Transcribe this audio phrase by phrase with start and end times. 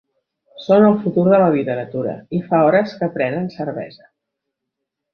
[0.67, 4.13] Són el futur de la literatura i fa hores que prenen cervesa.